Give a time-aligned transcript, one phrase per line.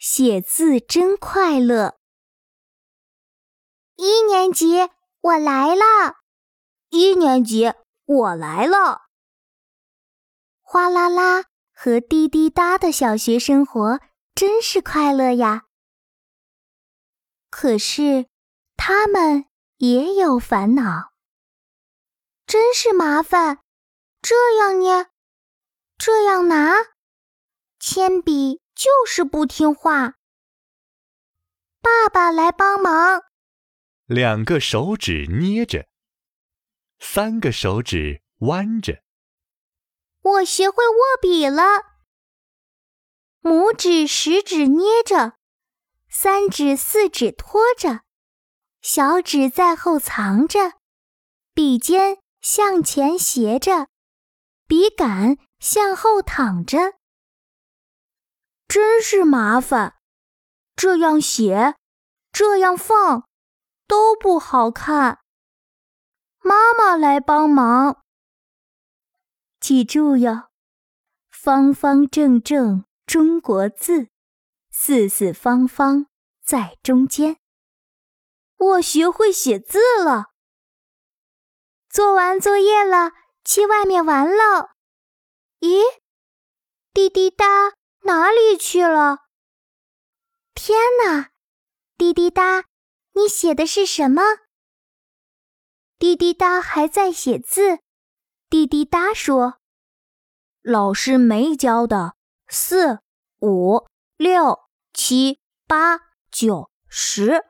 [0.00, 1.98] 写字真快乐。
[3.96, 4.88] 一年级，
[5.20, 6.20] 我来了。
[6.88, 7.74] 一年级，
[8.06, 9.02] 我来了。
[10.62, 14.00] 哗啦啦和滴滴答的小学生活
[14.34, 15.66] 真是快乐呀。
[17.50, 18.26] 可是，
[18.78, 19.44] 他们
[19.76, 21.12] 也有烦恼。
[22.46, 23.58] 真是麻烦，
[24.22, 25.10] 这样捏，
[25.98, 26.74] 这样拿，
[27.78, 30.14] 铅笔就是不听话。
[31.82, 33.24] 爸爸来帮忙。
[34.06, 35.86] 两个手指捏着，
[36.98, 39.02] 三个手指弯着。
[40.22, 41.62] 我学会握笔了。
[43.42, 45.34] 拇指、食指捏着，
[46.08, 48.00] 三指、四指托着，
[48.80, 50.78] 小指在后藏着，
[51.52, 52.16] 笔尖。
[52.40, 53.88] 向前斜着，
[54.66, 56.94] 笔杆向后躺着，
[58.70, 59.96] 真是麻烦。
[60.76, 61.74] 这样写，
[62.30, 63.26] 这样放，
[63.88, 65.18] 都不好看。
[66.38, 68.04] 妈妈来帮忙。
[69.58, 70.50] 记住哟，
[71.32, 74.06] 方方正正中国字，
[74.70, 76.06] 四四方方
[76.40, 77.38] 在中间。
[78.56, 80.26] 我学会写字了。
[81.88, 83.10] 做完作业了，
[83.44, 84.68] 去外面玩喽。
[85.58, 85.82] 咦，
[86.92, 87.44] 滴滴答
[88.10, 89.18] 哪里去了？
[90.52, 91.30] 天哪，
[91.96, 92.64] 滴滴答，
[93.12, 94.20] 你写的是什么？
[95.96, 97.78] 滴滴答还在写字。
[98.48, 99.60] 滴滴答说
[100.60, 102.16] ：“老师没教的，
[102.48, 102.98] 四、
[103.38, 104.58] 五、六、
[104.92, 105.38] 七、
[105.68, 106.00] 八、
[106.32, 107.44] 九、十，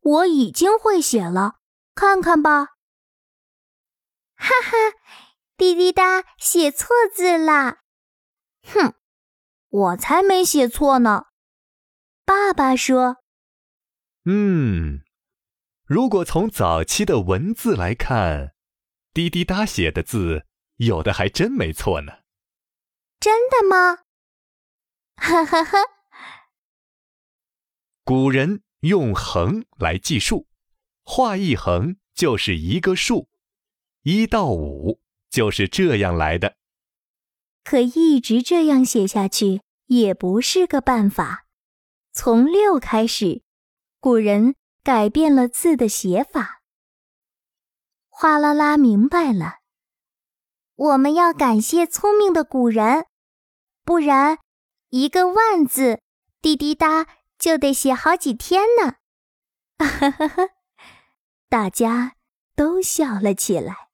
[0.00, 1.54] 我已经会写了，
[1.94, 2.66] 看看吧。”
[4.36, 4.76] 哈哈，
[5.56, 7.78] 滴滴答写错字了。
[8.62, 8.94] 哼，
[9.72, 11.24] 我才没写错呢。
[12.26, 13.16] 爸爸说
[14.26, 15.00] ：“嗯，
[15.86, 18.54] 如果从早期的文字来看，
[19.14, 20.46] 滴滴答写的字
[20.76, 22.12] 有的还真没错呢。”
[23.18, 24.00] 真的吗？
[25.16, 25.78] 哈哈哈。
[28.04, 30.48] 古人用横来计数，
[31.02, 33.30] 画一横就是一个数。
[34.02, 35.00] 一到五
[35.30, 36.56] 就是这样来的，
[37.64, 41.46] 可一直这样写下去也不是个办法。
[42.12, 43.42] 从六开始，
[44.00, 46.62] 古人改变了字的写法。
[48.08, 49.60] 哗啦啦明白了，
[50.74, 53.06] 我们要感谢聪明的古人，
[53.84, 54.38] 不然
[54.90, 56.00] 一个万字
[56.40, 57.06] 滴滴答
[57.38, 58.96] 就得写好几天呢。
[59.78, 60.48] 哈哈哈，
[61.48, 62.16] 大家
[62.54, 63.88] 都笑了起来。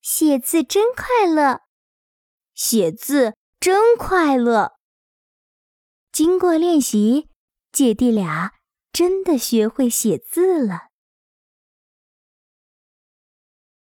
[0.00, 1.60] 写字真快乐，
[2.58, 4.72] 写字真快乐。
[6.10, 7.28] 经过练习，
[7.70, 8.54] 姐弟俩
[8.92, 10.87] 真的学会写字了。